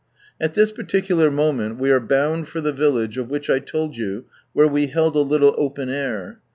At 0.39 0.55
this 0.55 0.71
particular 0.71 1.29
moment 1.29 1.77
we 1.77 1.91
are 1.91 1.99
bound 1.99 2.47
for 2.47 2.59
the 2.59 2.73
village 2.73 3.19
of 3.19 3.29
which 3.29 3.51
I 3.51 3.59
told 3.59 3.95
you 3.97 4.25
where 4.51 4.67
we 4.67 4.87
held 4.87 5.15
a 5.15 5.23
liitle 5.23 5.53
Open 5.59 5.89
air. 5.89 6.39